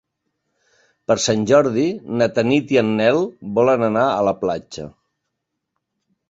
[1.11, 1.83] Per Sant Jordi
[2.21, 3.21] na Tanit i en Nel
[3.61, 4.89] volen anar a la platja.